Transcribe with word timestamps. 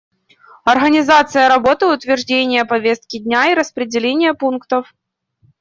Организация 0.65 1.47
работы, 1.47 1.85
утверждение 1.85 2.65
повестки 2.65 3.19
дня 3.19 3.51
и 3.51 3.53
распределение 3.53 4.33
пунктов. 4.33 4.91